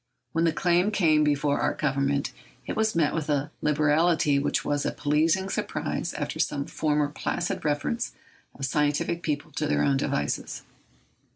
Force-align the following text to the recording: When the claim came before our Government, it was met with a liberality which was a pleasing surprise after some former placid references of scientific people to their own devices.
When 0.31 0.45
the 0.45 0.51
claim 0.51 0.89
came 0.89 1.23
before 1.23 1.61
our 1.61 1.75
Government, 1.75 2.33
it 2.65 2.75
was 2.75 2.95
met 2.95 3.13
with 3.13 3.29
a 3.29 3.51
liberality 3.61 4.39
which 4.39 4.65
was 4.65 4.83
a 4.83 4.91
pleasing 4.91 5.47
surprise 5.47 6.15
after 6.15 6.39
some 6.39 6.65
former 6.65 7.07
placid 7.07 7.63
references 7.63 8.11
of 8.55 8.65
scientific 8.65 9.21
people 9.21 9.51
to 9.51 9.67
their 9.67 9.83
own 9.83 9.97
devices. 9.97 10.63